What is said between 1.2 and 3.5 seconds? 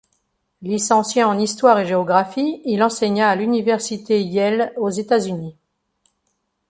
en histoire et géographie, il enseigna à